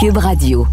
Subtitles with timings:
[0.00, 0.64] Cube Radio.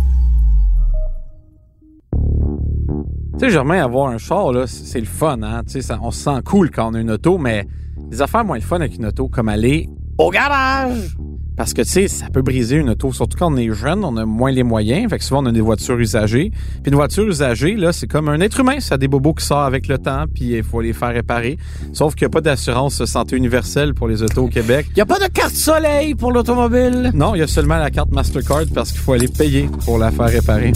[3.34, 5.64] Tu sais, Germain, avoir un char, là, c'est le fun, hein?
[5.64, 7.66] Tu sais, on se sent cool quand on a une auto, mais
[8.12, 11.18] les affaires moins le fun avec une auto, comme aller au garage!
[11.58, 14.18] Parce que, tu sais, ça peut briser une auto, surtout quand on est jeune, on
[14.18, 15.10] a moins les moyens.
[15.10, 16.52] Fait que souvent, on a des voitures usagées.
[16.84, 18.80] Puis une voiture usagée, là, c'est comme un être humain.
[18.80, 21.58] Ça a des bobos qui sortent avec le temps, puis il faut les faire réparer.
[21.94, 24.88] Sauf qu'il n'y a pas d'assurance santé universelle pour les autos au Québec.
[24.96, 27.12] Il a pas de carte soleil pour l'automobile?
[27.14, 30.12] Non, il y a seulement la carte Mastercard parce qu'il faut aller payer pour la
[30.12, 30.74] faire réparer.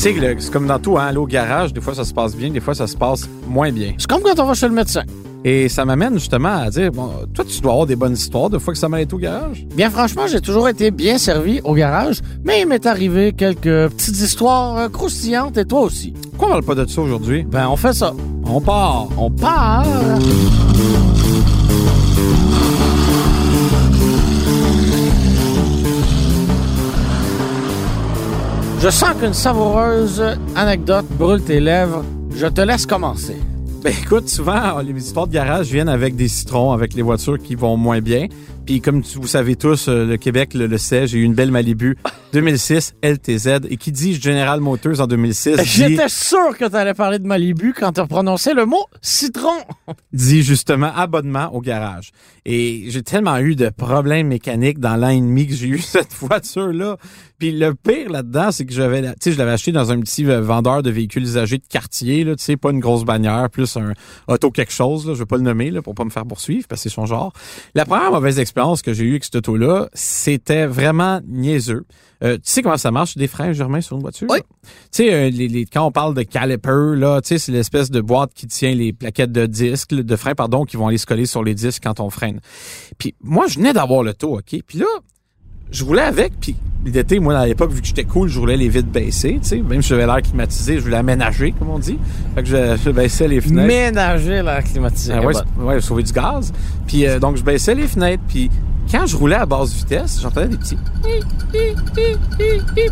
[0.00, 2.50] Sais, c'est comme dans tout, hein, aller au garage, des fois ça se passe bien,
[2.50, 3.92] des fois ça se passe moins bien.
[3.98, 5.02] C'est comme quand on va chez le médecin.
[5.44, 8.58] Et ça m'amène justement à dire, bon, toi tu dois avoir des bonnes histoires de
[8.58, 9.66] fois que ça m'a été au garage?
[9.74, 14.20] Bien franchement, j'ai toujours été bien servi au garage, mais il m'est arrivé quelques petites
[14.20, 16.12] histoires euh, croustillantes et toi aussi.
[16.30, 17.42] Pourquoi on parle pas de ça aujourd'hui?
[17.42, 18.14] Ben, on fait ça.
[18.44, 19.08] On part!
[19.18, 19.86] On part.
[28.82, 30.24] Je sens qu'une savoureuse
[30.56, 32.02] anecdote brûle tes lèvres.
[32.34, 33.36] Je te laisse commencer.
[33.82, 37.56] Ben écoute, souvent, les histoires de garage viennent avec des citrons, avec les voitures qui
[37.56, 38.28] vont moins bien.
[38.66, 41.50] Puis comme vous savez tous, euh, le Québec le, le sait, j'ai eu une belle
[41.50, 41.96] Malibu
[42.32, 43.66] 2006 LTZ.
[43.68, 47.26] Et qui dit General Motors en 2006 dit, J'étais sûr que tu allais parler de
[47.26, 49.58] Malibu quand tu prononcé le mot citron.
[50.12, 52.10] dit justement abonnement au garage.
[52.44, 56.12] Et j'ai tellement eu de problèmes mécaniques dans l'an et demi que j'ai eu cette
[56.14, 56.96] voiture-là.
[57.38, 60.26] Puis le pire là-dedans, c'est que j'avais, tu sais, je l'avais acheté dans un petit
[60.26, 63.78] euh, vendeur de véhicules usagés de quartier, là, tu sais, pas une grosse bannière, plus
[63.78, 63.94] un
[64.28, 66.66] auto quelque chose, là, je vais pas le nommer, là, pour pas me faire poursuivre,
[66.68, 67.32] parce que c'est son genre.
[67.74, 68.49] La première mauvaise expérience
[68.82, 71.84] que j'ai eue avec cette auto-là, c'était vraiment niaiseux.
[72.22, 74.26] Euh, tu sais comment ça marche, des freins, Germain, sur une voiture?
[74.30, 74.40] Oui.
[74.62, 77.90] Tu sais, euh, les, les- quand on parle de caliper, là, tu sais, c'est l'espèce
[77.90, 81.06] de boîte qui tient les plaquettes de disques, de frein, pardon, qui vont aller se
[81.06, 82.40] coller sur les disques quand on freine.
[82.98, 84.54] Puis moi, je venais d'avoir le taux, OK?
[84.66, 84.86] Puis là,
[85.70, 88.68] je roulais avec, puis l'été, moi, à l'époque, vu que j'étais cool, je roulais les
[88.68, 89.56] vitres baissées, tu sais.
[89.58, 91.98] Même si j'avais l'air climatisé, je voulais aménager, comme on dit.
[92.34, 93.66] Fait que je, je baissais les fenêtres.
[93.66, 95.12] Ménager l'air climatisé.
[95.14, 96.52] Ah ouais, ouais, sauver du gaz.
[96.86, 98.22] Puis euh, donc je baissais les fenêtres.
[98.28, 98.50] Puis
[98.90, 100.76] quand je roulais à basse vitesse, j'entendais des petits.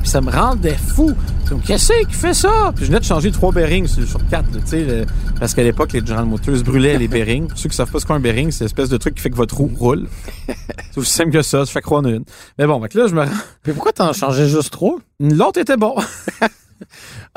[0.01, 1.13] Puis ça me rendait fou.
[1.51, 2.73] Donc qu'est-ce qui fait ça?
[2.75, 4.51] Puis je venais de changer trois bearings sur, sur quatre.
[4.51, 5.07] Tu sais, le-
[5.41, 7.49] parce qu'à l'époque les General Motors brûlaient les bearings.
[7.49, 9.31] Pour ceux qui savent pas ce qu'est un bearing, c'est l'espèce de truc qui fait
[9.31, 10.09] que votre roue roule.
[10.47, 11.65] c'est aussi simple que ça.
[11.65, 12.25] Je fais croire en une.
[12.59, 13.31] Mais bon, que là je me rends.
[13.63, 15.01] Puis pourquoi t'en as changé juste trop?
[15.21, 15.95] L'autre était bon.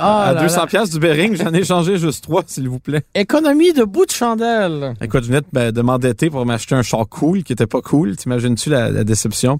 [0.01, 0.67] Ah, à là 200 là.
[0.67, 3.03] pièces du bearing, j'en ai changé juste trois, s'il vous plaît.
[3.15, 4.93] Économie de bout de chandelle.
[5.01, 7.81] Écoute, je venais de, ben, de m'endetter pour m'acheter un char cool qui était pas
[7.81, 8.15] cool.
[8.15, 9.59] T'imagines-tu la, la déception?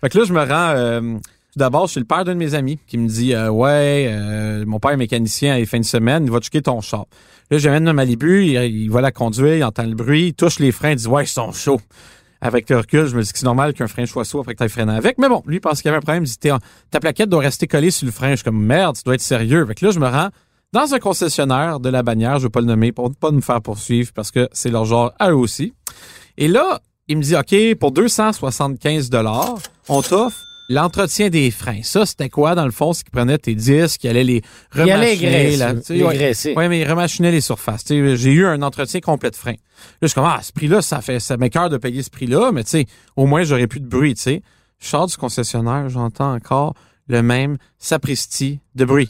[0.00, 1.00] Fait que là, je me rends euh,
[1.56, 4.78] d'abord chez le père d'un de mes amis qui me dit euh, Ouais, euh, mon
[4.78, 7.06] père est mécanicien à les fins de semaine, il va checker ton char.
[7.50, 10.58] Là, j'amène le Malibu, il, il va la conduire, il entend le bruit, il touche
[10.60, 11.80] les freins, il dit Ouais, ils sont chauds.
[12.40, 14.64] Avec le recul, je me dis que c'est normal qu'un frein soit chaud après que
[14.64, 15.18] tu avec.
[15.18, 16.24] Mais bon, lui, pense qu'il y avait un problème.
[16.24, 18.34] Il dit Ta plaquette doit rester collée sur le frein.
[18.34, 19.66] Je comme Merde, tu dois être sérieux.
[19.66, 20.30] Fait que là, je me rends
[20.72, 23.40] dans un concessionnaire de la bannière, je vais pas le nommer pour ne pas me
[23.40, 25.74] faire poursuivre parce que c'est leur genre à eux aussi.
[26.38, 29.58] Et là, il me dit, OK, pour 275 dollars,
[29.88, 30.38] on t'offre
[30.70, 31.82] l'entretien des freins.
[31.82, 32.94] Ça, c'était quoi, dans le fond?
[32.94, 34.42] C'est qu'il prenait tes disques, il allait les
[34.72, 35.56] remachiner.
[36.04, 36.16] ouais.
[36.54, 37.84] Ouais, mais il remachinait les surfaces.
[37.88, 39.50] J'ai eu un entretien complet de freins.
[39.50, 39.56] Là,
[40.02, 42.62] je suis comme, ah, ce prix-là, ça fait, ça m'écœure de payer ce prix-là, mais
[42.64, 42.86] tu sais,
[43.16, 44.42] au moins, j'aurais plus de bruit, tu sais.
[44.78, 46.74] Je sors du concessionnaire, j'entends encore
[47.08, 49.08] le même sapristi de bruit.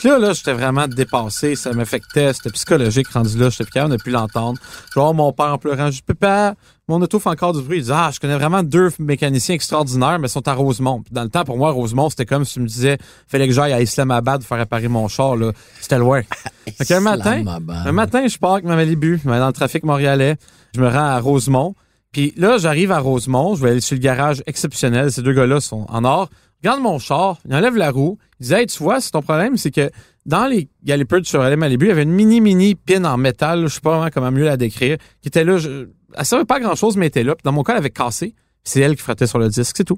[0.00, 3.98] Puis là, là, j'étais vraiment dépassé, ça m'affectait, c'était psychologique rendu là, j'étais plus capable
[3.98, 4.58] de plus l'entendre.
[4.94, 6.54] Genre, mon père en pleurant, je dis, papa,
[6.88, 7.80] mon auto fait encore du bruit.
[7.80, 11.02] Il dit, ah, je connais vraiment deux mécaniciens extraordinaires, mais ils sont à Rosemont.
[11.02, 12.96] Puis dans le temps, pour moi, Rosemont, c'était comme si tu me disais,
[13.28, 15.52] fallait que j'aille à Islamabad faire réparer mon char, là.
[15.82, 16.22] C'était loin.
[16.78, 20.36] fait qu'un matin, un matin, je pars avec ma Malibu, dans le trafic montréalais.
[20.74, 21.74] Je me rends à Rosemont.
[22.10, 23.54] Puis là, j'arrive à Rosemont.
[23.54, 25.12] Je vais aller sur le garage exceptionnel.
[25.12, 26.30] Ces deux gars-là sont en or.
[26.62, 27.38] Regarde mon char.
[27.46, 28.18] Il enlève la roue.
[28.38, 29.90] Il dit, hey, tu vois, c'est ton problème, c'est que
[30.26, 33.66] dans les galipers de Chevrolet Malibu, il y avait une mini, mini pin en métal.
[33.66, 34.98] Je sais pas vraiment comment mieux la décrire.
[35.22, 35.56] Qui était là.
[35.56, 37.34] Je, elle servait pas à grand chose, mais elle était là.
[37.34, 38.34] Puis dans mon cas, elle avait cassé.
[38.62, 39.76] C'est elle qui frottait sur le disque.
[39.76, 39.96] C'est tout.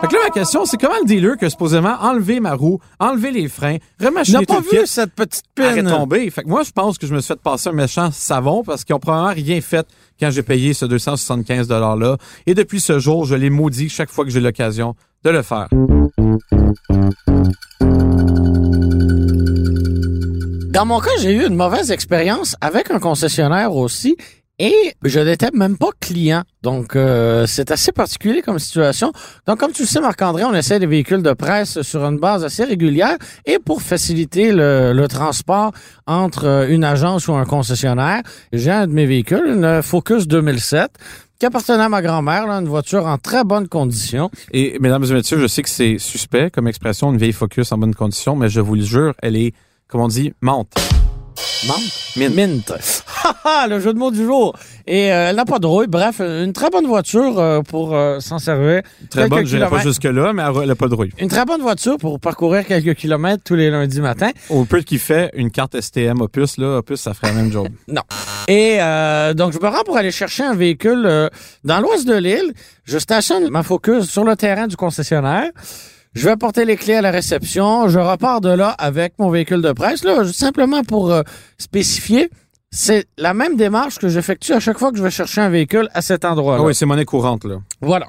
[0.00, 2.80] Fait que là, ma question, c'est comment le dealer qui a supposément enlevé ma roue,
[2.98, 5.86] enlevé les freins, remachiner pas tout le vu kit, cette petite pine?
[5.86, 6.28] retombé.
[6.30, 8.82] Fait que moi, je pense que je me suis fait passer un méchant savon parce
[8.82, 9.86] qu'ils ont probablement rien fait
[10.22, 12.16] quand j'ai payé ce 275 $-là.
[12.46, 15.66] Et depuis ce jour, je l'ai maudit chaque fois que j'ai l'occasion de le faire.
[20.70, 24.16] Dans mon cas, j'ai eu une mauvaise expérience avec un concessionnaire aussi.
[24.64, 26.44] Et je n'étais même pas client.
[26.62, 29.12] Donc, euh, c'est assez particulier comme situation.
[29.44, 32.44] Donc, comme tu le sais, Marc-André, on essaie des véhicules de presse sur une base
[32.44, 35.72] assez régulière et pour faciliter le, transport
[36.06, 38.22] entre euh, une agence ou un concessionnaire,
[38.52, 40.92] j'ai un de mes véhicules, une Focus 2007
[41.40, 44.30] qui appartenait à ma grand-mère, une voiture en très bonne condition.
[44.52, 47.78] Et mesdames et messieurs, je sais que c'est suspect comme expression, une vieille Focus en
[47.78, 49.54] bonne condition, mais je vous le jure, elle est,
[49.88, 50.72] comme on dit, menthe.
[52.16, 52.34] Mint.
[52.34, 52.72] Mint.
[53.68, 54.56] Le jeu de mots du jour.
[54.86, 55.86] Et euh, elle n'a pas de rouille.
[55.86, 58.82] Bref, une très bonne voiture euh, pour euh, s'en servir.
[59.10, 61.12] Très bonne, je pas jusque-là, mais elle n'a pas de rouille.
[61.18, 64.30] Une très bonne voiture pour parcourir quelques kilomètres tous les lundis matin.
[64.50, 67.68] Au peu qu'il fait une carte STM Opus, là, Opus, ça ferait la même job.
[68.48, 71.30] Et euh, donc, je me rends pour aller chercher un véhicule
[71.64, 72.52] dans l'ouest de l'île.
[72.84, 75.50] Je stationne ma Focus sur le terrain du concessionnaire.
[76.14, 77.88] Je vais porter les clés à la réception.
[77.88, 80.04] Je repars de là avec mon véhicule de presse.
[80.04, 81.22] Là, simplement pour euh,
[81.58, 82.30] spécifier,
[82.70, 85.88] c'est la même démarche que j'effectue à chaque fois que je vais chercher un véhicule
[85.94, 86.62] à cet endroit-là.
[86.62, 87.56] Ah oui, c'est monnaie courante, là.
[87.80, 88.08] Voilà.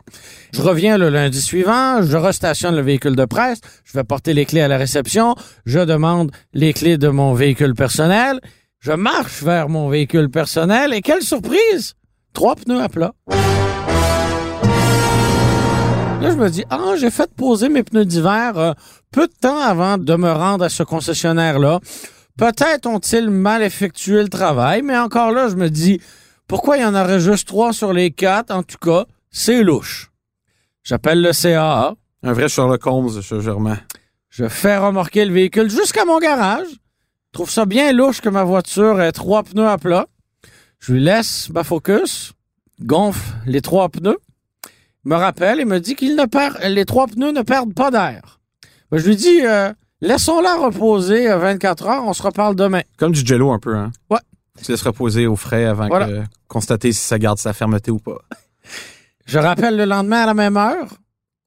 [0.53, 4.45] Je reviens le lundi suivant, je restationne le véhicule de presse, je vais porter les
[4.45, 5.35] clés à la réception,
[5.65, 8.39] je demande les clés de mon véhicule personnel,
[8.79, 11.95] je marche vers mon véhicule personnel et quelle surprise!
[12.33, 13.13] Trois pneus à plat.
[16.23, 18.71] Là, je me dis, ah, j'ai fait poser mes pneus d'hiver euh,
[19.11, 21.81] peu de temps avant de me rendre à ce concessionnaire-là.
[22.37, 25.99] Peut-être ont-ils mal effectué le travail, mais encore là, je me dis,
[26.47, 28.51] pourquoi il y en aurait juste trois sur les quatre?
[28.51, 30.11] En tout cas, c'est louche.
[30.85, 31.95] J'appelle le CAA.
[32.23, 33.79] Un vrai Sherlock Holmes, je germain.
[34.29, 36.67] Je fais remorquer le véhicule jusqu'à mon garage.
[36.69, 40.07] Je trouve ça bien louche que ma voiture ait trois pneus à plat.
[40.79, 42.31] Je lui laisse ma Focus,
[42.81, 44.19] gonfle les trois pneus,
[45.05, 48.39] me rappelle et me dit qu'il ne perd, les trois pneus ne perdent pas d'air.
[48.91, 49.71] Ben, je lui dis, euh,
[50.01, 52.81] laissons-la reposer euh, 24 heures, on se reparle demain.
[52.97, 53.91] Comme du jello un peu, hein?
[54.09, 54.19] Ouais.
[54.63, 56.07] Tu laisses reposer au frais avant Voilà.
[56.07, 58.19] que constater si ça garde sa fermeté ou pas.
[59.25, 60.89] Je rappelle le lendemain à la même heure.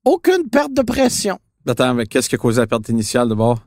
[0.04, 1.38] Aucune perte de pression.
[1.68, 3.60] Attends, mais qu'est-ce qui a causé la perte initiale de bord?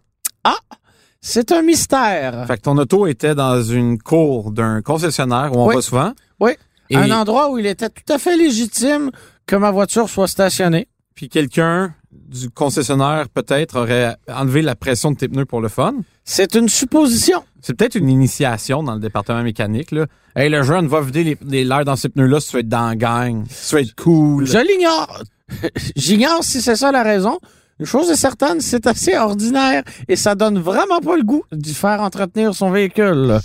[1.22, 2.46] C'est un mystère.
[2.48, 5.76] Fait que ton auto était dans une cour d'un concessionnaire où on Oui.
[5.76, 6.14] va souvent.
[6.40, 6.52] Oui.
[6.90, 9.12] Et Un endroit où il était tout à fait légitime
[9.50, 10.88] que ma voiture soit stationnée.
[11.16, 15.96] puis quelqu'un du concessionnaire peut-être aurait enlevé la pression de tes pneus pour le fun.
[16.24, 17.44] C'est une supposition.
[17.60, 19.90] C'est peut-être une initiation dans le département mécanique.
[19.90, 20.06] Là.
[20.36, 22.90] Hey, le jeune va vider les, l'air dans ces pneus-là si tu veux être dans
[22.90, 24.46] la gang, si tu veux être cool.
[24.46, 25.24] Je l'ignore.
[25.96, 27.40] J'ignore si c'est ça la raison.
[27.80, 31.74] Une chose est certaine, c'est assez ordinaire et ça donne vraiment pas le goût d'y
[31.74, 33.40] faire entretenir son véhicule.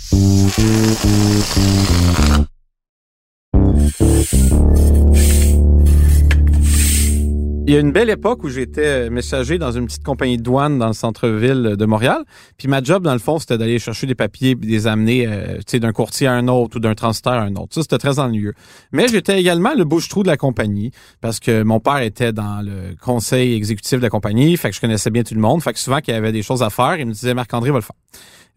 [7.67, 10.77] Il y a une belle époque où j'étais messager dans une petite compagnie de douane
[10.77, 12.23] dans le centre-ville de Montréal.
[12.59, 15.57] Puis ma job, dans le fond, c'était d'aller chercher des papiers puis les amener euh,
[15.79, 17.73] d'un courtier à un autre ou d'un transitaire à un autre.
[17.73, 18.53] Ça, c'était très ennuyeux.
[18.91, 20.91] Mais j'étais également le bouche-trou de la compagnie
[21.21, 24.55] parce que mon père était dans le conseil exécutif de la compagnie.
[24.57, 25.63] Fait que je connaissais bien tout le monde.
[25.63, 27.77] Fait que souvent qu'il y avait des choses à faire, il me disait, Marc-André va
[27.77, 27.95] le faire.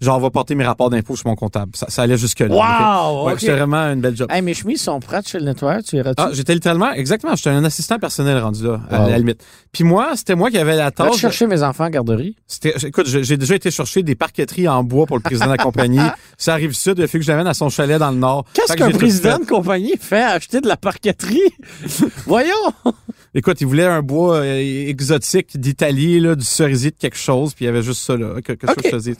[0.00, 1.72] Genre, va porter mes rapports d'impôts sur mon comptable.
[1.74, 2.48] Ça, ça allait jusque-là.
[2.54, 3.26] Wow!
[3.26, 3.40] Ouais, ok.
[3.40, 4.30] C'était vraiment une belle job.
[4.30, 6.22] Hey, mes chemises sont prêtes chez le nettoyeur, tu iras-tu?
[6.22, 9.44] Ah, j'étais littéralement, exactement, j'étais un assistant personnel rendu là, à la limite.
[9.72, 11.16] Puis moi, c'était moi qui avais la tâche.
[11.16, 12.36] chercher mes enfants à garderie?
[12.46, 15.56] C'était, écoute, j'ai déjà été chercher des parqueteries en bois pour le président de la
[15.56, 15.98] compagnie.
[16.38, 18.44] Ça arrive sud, il a fallu que je l'amène à son chalet dans le nord.
[18.52, 19.44] Qu'est-ce Fait que qu'un président fait.
[19.44, 21.40] de compagnie fait acheter de la parqueterie?
[22.26, 22.54] Voyons!
[23.34, 27.64] Écoute, il voulait un bois euh, exotique d'Italie, là, du cerisier de quelque chose, puis
[27.64, 28.80] il y avait juste ça là, que, que ça, Ok.
[28.86, 29.16] je te dise.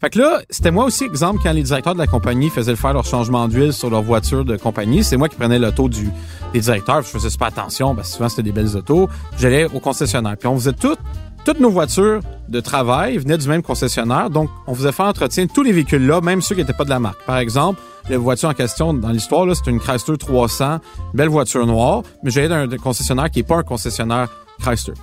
[0.00, 2.92] Fait que là, c'était moi aussi, exemple, quand les directeurs de la compagnie faisaient faire
[2.92, 6.08] leur changement d'huile sur leur voiture de compagnie, c'est moi qui prenais l'auto du
[6.52, 9.08] des directeurs, puis je faisais super attention, parce que souvent c'était des belles autos.
[9.38, 10.96] J'allais au concessionnaire, puis on faisait tout
[11.44, 15.62] toutes nos voitures de travail venaient du même concessionnaire, donc on faisait faire entretien tous
[15.62, 17.24] les véhicules-là, même ceux qui n'étaient pas de la marque.
[17.24, 20.78] Par exemple, la voiture en question dans l'histoire, c'est une Chrysler 300,
[21.14, 24.28] belle voiture noire, mais j'allais d'un concessionnaire qui est pas un concessionnaire
[24.60, 24.94] Chrysler.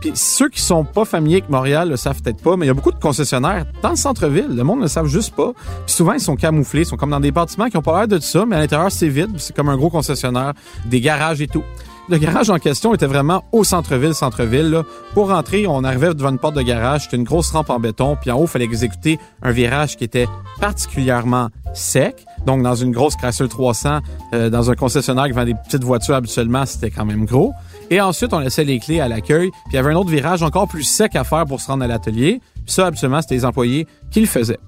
[0.00, 2.70] Puis ceux qui sont pas familiers avec Montréal le savent peut-être pas, mais il y
[2.70, 4.54] a beaucoup de concessionnaires dans le centre-ville.
[4.54, 5.52] Le monde ne le savent juste pas.
[5.86, 8.08] Puis souvent, ils sont camouflés, ils sont comme dans des bâtiments qui ont pas l'air
[8.08, 9.30] de ça, mais à l'intérieur, c'est vide.
[9.38, 10.52] C'est comme un gros concessionnaire,
[10.84, 11.64] des garages et tout.
[12.10, 14.82] Le garage en question était vraiment au centre-ville, centre-ville.
[15.14, 18.18] Pour rentrer, on arrivait devant une porte de garage, c'était une grosse rampe en béton,
[18.20, 20.26] puis en haut, il fallait exécuter un virage qui était
[20.60, 22.26] particulièrement sec.
[22.44, 24.00] Donc, dans une grosse Chrysler 300,
[24.34, 27.52] euh, dans un concessionnaire qui vend des petites voitures habituellement, c'était quand même gros.
[27.90, 30.42] Et ensuite, on laissait les clés à l'accueil, puis il y avait un autre virage
[30.42, 32.42] encore plus sec à faire pour se rendre à l'atelier.
[32.64, 34.58] Puis ça, habituellement, c'était les employés qui le faisaient.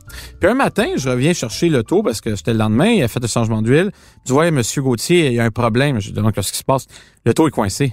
[0.40, 3.20] Puis un matin, je reviens chercher l'auto parce que c'était le lendemain, il a fait
[3.20, 3.90] le changement d'huile.
[4.24, 6.00] Je dis, ouais, monsieur Gauthier, il y a un problème.
[6.00, 6.86] Je dis, donc, qu'est-ce qui se passe?
[7.24, 7.90] L'auto est coincé.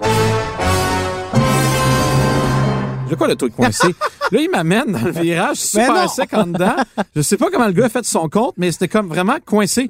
[3.10, 3.88] De quoi l'auto est coincé?
[4.32, 6.76] là, il m'amène dans le virage super sec en dedans.
[7.16, 9.88] Je sais pas comment le gars a fait son compte, mais c'était comme vraiment coincé.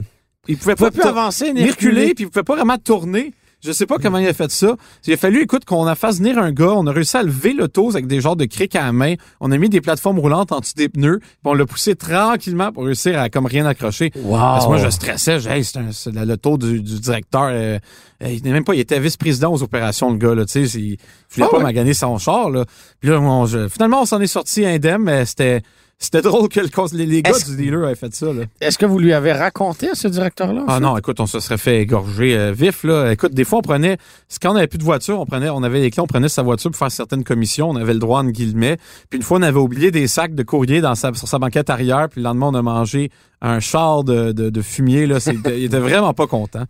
[0.48, 2.14] il pouvait Il pouvait pas plus avancer, ni reculer.
[2.14, 3.34] puis il pouvait pas vraiment tourner.
[3.66, 4.76] Je sais pas comment il a fait ça.
[5.08, 6.74] Il a fallu, écoute, qu'on a fasse venir un gars.
[6.76, 9.14] On a réussi à lever l'auto avec des genres de crics à la main.
[9.40, 11.20] On a mis des plateformes roulantes en dessous des pneus.
[11.20, 14.12] Puis on l'a poussé tranquillement pour réussir à comme rien accrocher.
[14.16, 14.38] Wow.
[14.38, 15.40] Parce que moi, je stressais.
[15.40, 17.50] Je, hey, c'est c'est l'auto du, du directeur.
[17.52, 17.80] euh,
[18.26, 20.80] il n'est même pas, il était vice-président aux opérations, le gars, là, tu sais.
[20.80, 20.98] Il
[21.32, 21.64] voulait Ah pas ouais?
[21.64, 22.66] maganer son char, là.
[23.00, 25.62] Puis là, on- je- finalement, on s'en est sorti indemne, mais c'était,
[26.00, 28.44] c'était drôle que le, les, gars Est-ce- du dealer avaient fait ça, là.
[28.60, 30.66] Est-ce que vous lui avez raconté à ce directeur-là?
[30.68, 33.12] Ah non, écoute, on se serait fait égorger euh, vif là.
[33.12, 33.98] Écoute, des fois on prenait,
[34.28, 36.28] c'est quand on avait plus de voiture, on prenait, on avait les clés, on prenait
[36.30, 38.78] sa voiture pour faire certaines commissions, on avait le droit en guillemets.
[39.10, 41.70] Puis une fois on avait oublié des sacs de courrier dans sa, sur sa banquette
[41.70, 43.10] arrière, puis le lendemain on a mangé
[43.42, 45.20] un char de, de, de fumier là.
[45.46, 46.66] Il était vraiment pas content.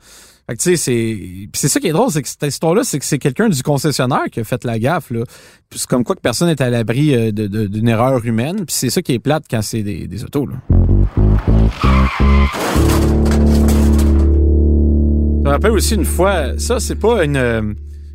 [0.50, 3.00] Fait que tu sais, c'est, c'est ça qui est drôle, c'est que cette histoire-là, c'est
[3.00, 5.24] que c'est quelqu'un du concessionnaire qui a fait la gaffe là.
[5.72, 8.66] C'est comme quoi que personne n'est à l'abri euh, d'une erreur humaine.
[8.66, 10.56] Puis c'est ça qui est plate quand c'est des, des autos là.
[15.38, 17.74] Je me rappelle aussi une fois, ça, c'est pas une, euh,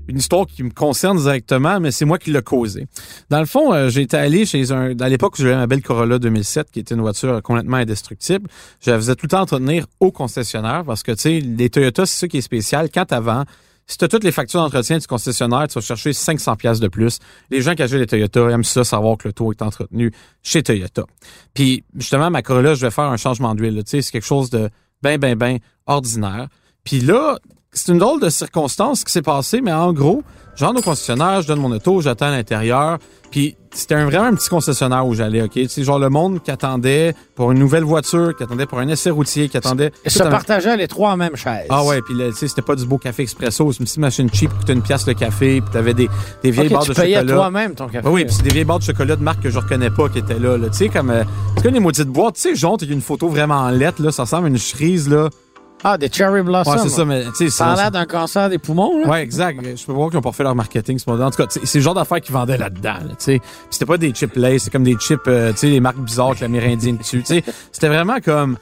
[0.09, 2.87] une histoire qui me concerne directement, mais c'est moi qui l'ai causé.
[3.31, 4.99] Dans le fond, euh, été allé chez un...
[4.99, 8.49] À l'époque, j'avais ma belle Corolla 2007, qui était une voiture complètement indestructible.
[8.81, 12.07] Je la faisais tout le temps entretenir au concessionnaire parce que, tu sais, les Toyota,
[12.07, 12.89] c'est ça qui est spécial.
[12.93, 13.45] Quand avant,
[13.87, 16.89] si tu as toutes les factures d'entretien du concessionnaire, tu vas chercher 500 pièces de
[16.89, 17.19] plus.
[17.51, 20.13] Les gens qui achètent les Toyota aiment ça, savoir que le taux est entretenu
[20.43, 21.05] chez Toyota.
[21.55, 23.83] Puis, justement, ma Corolla, je vais faire un changement d'huile.
[23.85, 24.71] Tu sais, c'est quelque chose de
[25.03, 26.49] ben, ben, ben ordinaire.
[26.85, 27.39] Puis là,
[27.73, 30.23] c'est une drôle de circonstance qui s'est passée, mais en gros,
[30.57, 32.99] je rentre au concessionnaire, je donne mon auto, j'attends à l'intérieur.
[33.31, 35.51] Puis c'était un, vraiment un petit concessionnaire où j'allais, OK?
[35.53, 38.89] Tu sais, genre le monde qui attendait pour une nouvelle voiture, qui attendait pour un
[38.89, 39.93] essai routier, qui attendait...
[40.03, 41.67] Et se partageaient les trois en même chaise.
[41.69, 44.31] ah ouais, puis tu sais, c'était pas du beau café expresso, c'est une petite machine
[44.33, 46.09] cheap qui coûtait une pièce le café, puis t'avais des,
[46.43, 47.35] des vieilles barres tu de payais chocolat.
[47.35, 48.07] toi-même ton café.
[48.07, 50.09] Ah oui, puis c'est des vieilles barres de chocolat de marque que je reconnais pas
[50.09, 50.57] qui étaient là.
[50.57, 50.71] là.
[50.71, 51.11] Tu sais, comme.
[51.11, 51.25] euh,
[51.57, 54.11] c'est comme les maudites boîtes, tu sais, jaune, a une photo vraiment en lettres, là.
[54.11, 55.29] Ça ressemble à une cerise, là.
[55.85, 56.73] Ah, des cherry blossoms.
[56.73, 59.09] Ouais, c'est ça, mais tu sais, Ça a l'air d'un cancer des poumons, là.
[59.09, 59.61] Ouais, exact.
[59.77, 61.27] Je peux voir qu'ils ont pas fait leur marketing ce modèle.
[61.27, 62.95] En tout cas, c'est le genre d'affaires qu'ils vendaient là-dedans.
[62.95, 63.39] Là, tu sais.
[63.39, 65.99] Puis c'était pas des chips Lays, c'est comme des chips, euh, tu sais, les marques
[65.99, 67.21] bizarres avec l'amérindien dessus.
[67.23, 68.57] Tu sais, c'était vraiment comme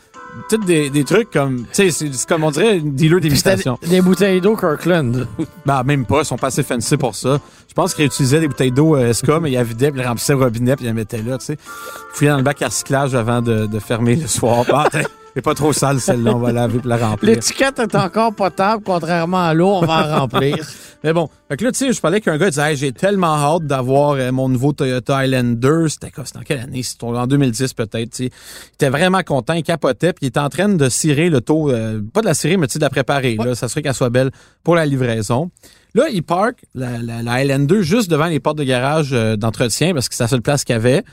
[0.51, 3.79] toutes des, des trucs comme, tu sais, c'est comme on dirait une dealer d'imitation.
[3.81, 5.27] des, des bouteilles d'eau Kirkland.
[5.65, 7.41] Ben, même pas, ils sont pas assez fancy pour ça.
[7.69, 10.07] Je pense qu'ils réutilisaient des bouteilles d'eau euh, SK, mais ils la vidaient, puis ils
[10.07, 11.55] remplissaient le robinet, puis ils la mettaient là, tu sais.
[11.55, 14.65] Ils fouillaient dans le bac à recyclage avant de, de fermer le soir.
[14.73, 14.89] Ah,
[15.37, 17.35] c'est pas trop sale celle-là, on va laver la remplir.
[17.35, 20.67] L'étiquette est encore potable, contrairement à l'eau, on va en remplir.
[21.05, 23.37] Mais bon, fait que là, tu sais, je parlais qu'un gars disait, Hey, j'ai tellement
[23.37, 25.91] hâte d'avoir euh, mon nouveau Toyota Highlander.
[25.91, 26.25] C'était quoi?
[26.25, 26.83] C'était en quelle année?
[26.83, 28.25] C'était en 2010 peut-être, tu sais.
[28.25, 31.71] Il était vraiment content, il capotait, puis il était en train de cirer le taux,
[31.71, 33.55] euh, pas de la cirer, mais de la préparer, là.
[33.55, 34.31] Ça serait qu'elle soit belle
[34.65, 35.51] pour la livraison.
[35.95, 39.93] Là, il park la, la, la Highlander juste devant les portes de garage euh, d'entretien
[39.93, 41.05] parce que c'est la seule place qu'il y avait.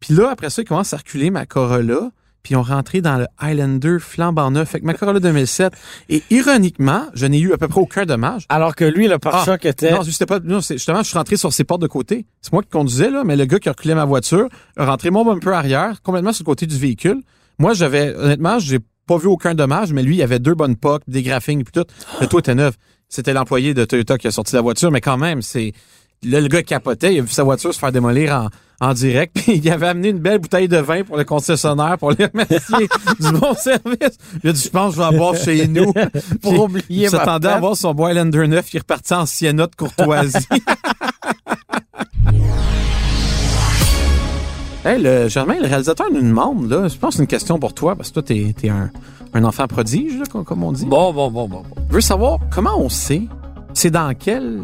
[0.00, 2.10] Puis là, après ça, il commence à reculer ma Corolla.
[2.42, 5.72] Puis ils ont rentré dans le Highlander flambant neuf avec ma Corolla 2007.
[6.08, 8.46] Et ironiquement, je n'ai eu à peu près aucun dommage.
[8.48, 9.92] Alors que lui, le pare-choc était...
[9.92, 10.40] Non, c'était pas.
[10.40, 12.26] Non, justement, je suis rentré sur ses portes de côté.
[12.40, 15.10] C'est moi qui conduisais là, mais le gars qui a reculé ma voiture a rentré
[15.10, 17.22] mon bumper arrière, complètement sur le côté du véhicule.
[17.58, 21.02] Moi, j'avais honnêtement, j'ai pas vu aucun dommage, mais lui, il avait deux bonnes pocs,
[21.08, 21.86] des graphings puis tout.
[22.20, 22.74] Le toit était neuf.
[23.08, 25.72] C'était l'employé de Toyota qui a sorti la voiture, mais quand même, c'est
[26.22, 28.48] là le gars capotait, il a vu sa voiture se faire démolir en
[28.80, 32.12] en direct, puis il avait amené une belle bouteille de vin pour le concessionnaire pour
[32.12, 32.88] les remercier
[33.20, 34.18] du bon service.
[34.42, 35.92] Il a dit, je pense que je vais en boire chez nous.
[36.42, 39.66] Pour oublier il s'attendait à avoir son bois Highlander 9, il est reparti en Sienna
[39.66, 40.36] de courtoisie.
[44.84, 47.74] hey, le, Germain, le réalisateur nous demande, là, je pense que c'est une question pour
[47.74, 48.90] toi, parce que toi, t'es es un,
[49.34, 50.86] un enfant prodige, là, comme, on dit.
[50.86, 51.62] Bon, bon, bon, bon.
[51.62, 51.82] bon.
[51.88, 53.22] Je veux savoir comment on sait,
[53.74, 54.62] c'est dans quel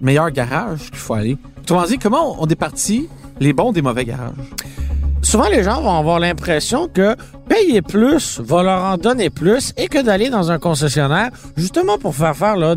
[0.00, 1.36] meilleur garage qu'il faut aller.
[1.62, 3.08] Autrement dit, comment on départit
[3.40, 4.34] les bons des mauvais garages?
[5.22, 7.16] Souvent, les gens vont avoir l'impression que
[7.48, 12.14] payer plus va leur en donner plus et que d'aller dans un concessionnaire, justement pour
[12.14, 12.74] faire faire là,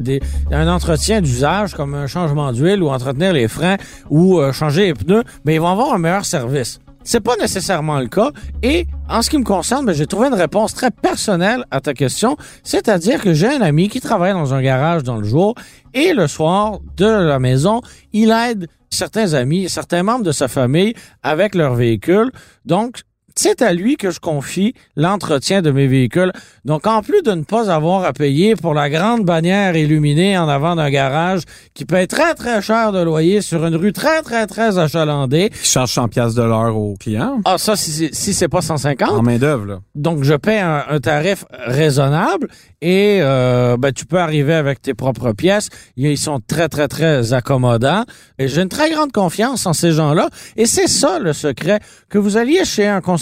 [0.51, 3.77] un entretien d'usage comme un changement d'huile ou entretenir les freins
[4.09, 6.79] ou euh, changer les pneus, mais ils vont avoir un meilleur service.
[7.03, 8.31] C'est pas nécessairement le cas.
[8.61, 11.93] Et en ce qui me concerne, ben, j'ai trouvé une réponse très personnelle à ta
[11.93, 12.37] question.
[12.63, 15.55] C'est-à-dire que j'ai un ami qui travaille dans un garage dans le jour
[15.93, 17.81] et le soir de la maison,
[18.13, 20.93] il aide certains amis, certains membres de sa famille
[21.23, 22.31] avec leur véhicule.
[22.65, 23.01] Donc,
[23.35, 26.31] c'est à lui que je confie l'entretien de mes véhicules.
[26.65, 30.47] Donc, en plus de ne pas avoir à payer pour la grande bannière illuminée en
[30.49, 31.41] avant d'un garage
[31.73, 35.49] qui paye très, très cher de loyer sur une rue très, très, très achalandée.
[35.49, 37.39] Qui charge 100 pièces de l'heure aux clients?
[37.45, 39.79] Ah, ça, si, c'est- si c'est pas 150, En main-d'œuvre, là.
[39.95, 42.47] donc je paie un, un tarif raisonnable
[42.81, 45.69] et euh, ben, tu peux arriver avec tes propres pièces.
[45.97, 48.05] Ils sont très, très, très accommodants.
[48.39, 50.29] Et j'ai une très grande confiance en ces gens-là.
[50.57, 53.20] Et c'est ça le secret, que vous alliez chez un concessionnaire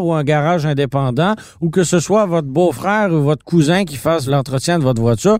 [0.00, 4.26] ou un garage indépendant ou que ce soit votre beau-frère ou votre cousin qui fasse
[4.26, 5.38] l'entretien de votre voiture.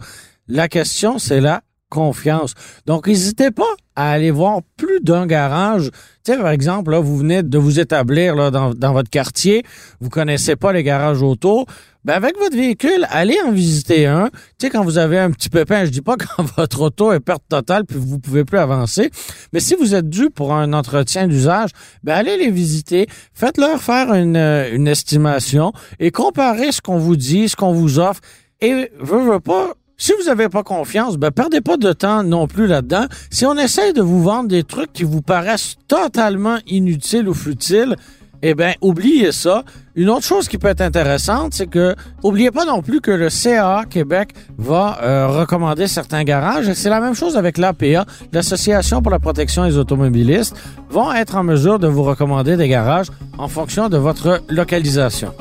[0.49, 2.55] La question, c'est la confiance.
[2.87, 5.91] Donc, n'hésitez pas à aller voir plus d'un garage.
[6.25, 9.65] Tu sais, par exemple, là, vous venez de vous établir là, dans, dans votre quartier,
[10.01, 11.67] vous connaissez pas les garages auto.
[12.05, 14.31] Ben avec votre véhicule, allez en visiter un.
[14.31, 17.19] Tu sais, quand vous avez un petit pépin, je dis pas quand votre auto est
[17.19, 19.11] perte totale puis vous pouvez plus avancer,
[19.53, 21.71] mais si vous êtes dû pour un entretien d'usage,
[22.05, 27.49] ben allez les visiter, faites-leur faire une, une estimation et comparez ce qu'on vous dit,
[27.49, 28.21] ce qu'on vous offre.
[28.61, 32.47] Et veux, veux pas, si vous n'avez pas confiance, ben perdez pas de temps non
[32.47, 33.07] plus là-dedans.
[33.31, 37.97] Si on essaye de vous vendre des trucs qui vous paraissent totalement inutiles ou futiles,
[38.43, 39.65] eh bien, oubliez ça.
[39.95, 43.31] Une autre chose qui peut être intéressante, c'est que oubliez pas non plus que le
[43.31, 46.71] CA Québec va euh, recommander certains garages.
[46.75, 50.55] C'est la même chose avec l'APA, l'Association pour la protection des automobilistes,
[50.91, 55.33] vont être en mesure de vous recommander des garages en fonction de votre localisation.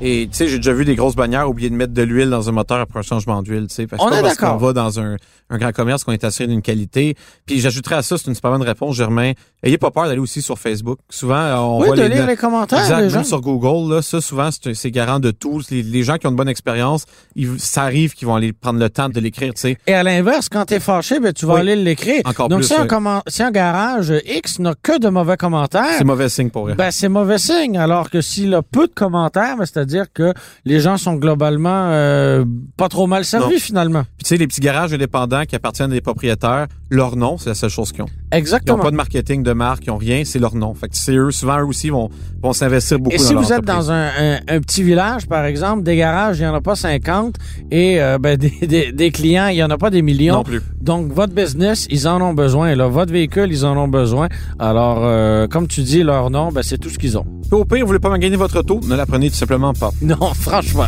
[0.00, 2.48] Et tu sais, j'ai déjà vu des grosses bannières oublier de mettre de l'huile dans
[2.48, 3.86] un moteur après un changement d'huile, tu sais.
[3.86, 5.16] Parce On que est parce qu'on va dans un,
[5.50, 7.14] un grand commerce qu'on est assuré d'une qualité.
[7.46, 9.32] Puis j'ajouterais à ça, c'est une super bonne réponse, Germain.
[9.62, 10.98] Ayez pas peur d'aller aussi sur Facebook.
[11.08, 13.16] Souvent, euh, on oui, voit de les, lire les commentaires Exact, des gens.
[13.18, 15.62] même sur Google, là, ça souvent c'est c'est garant de tout.
[15.70, 17.04] Les, les gens qui ont une bonne expérience,
[17.36, 19.78] ils- ça arrive qu'ils vont aller prendre le temps de l'écrire, tu sais.
[19.86, 21.60] Et à l'inverse, quand t'es fâché, ben, tu vas Oui.
[21.60, 22.20] aller l'écrire.
[22.26, 22.88] Encore Donc, plus, si, un oui.
[22.88, 26.74] commen- si un garage X n'a que de mauvais commentaires, C'est mauvais signe pour eux.
[26.74, 27.78] Ben, c'est mauvais signe.
[27.78, 30.32] Alors que s'il a peu de commentaires, ben, c'est-à-dire que
[30.64, 32.44] les gens sont globalement euh,
[32.76, 33.60] pas trop mal servis Non.
[33.60, 34.02] finalement.
[34.02, 37.50] Puis tu sais, les petits garages indépendants qui appartiennent à des propriétaires, leur nom, c'est
[37.50, 38.06] la seule chose qu'ils ont.
[38.06, 38.78] Ils n'ont Exactement.
[38.78, 40.74] pas de marketing de marque, ils ont rien, c'est leur nom.
[40.74, 42.08] Fait que c'est eux, souvent eux aussi vont,
[42.42, 43.86] vont s'investir beaucoup Et dans si leur vous êtes entreprise.
[43.86, 46.74] dans un, un- un petit village, par exemple, des garages, il n'y en a pas
[46.76, 47.36] 50
[47.70, 50.34] et euh, ben, des, des- des clients, il n'y en a pas des millions.
[50.36, 50.60] Non plus.
[50.80, 52.74] Donc, votre business, ils en ont besoin.
[52.74, 52.88] Là.
[52.88, 54.28] Votre véhicule, ils en ont besoin.
[54.58, 57.24] Alors, euh, comme tu dis, leur nom, ben, c'est tout ce qu'ils ont.
[57.50, 60.34] Puis au pire, vous voulez pas gagner votre auto, ne la prenez tout simplement Non,
[60.34, 60.86] franchement.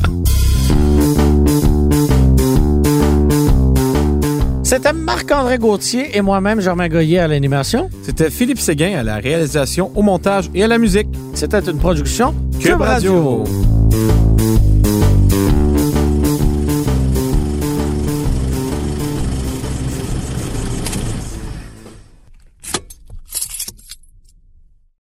[4.62, 7.88] C'était Marc-André Gauthier et moi-même, Germain Goyer à l'animation.
[8.02, 11.09] C'était Philippe Séguin à la réalisation, au montage et à la musique.
[11.35, 13.45] C'était une production Cube Radio.
[13.45, 14.65] Radio.